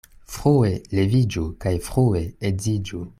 [0.35, 3.07] Frue leviĝu kaj frue edziĝu.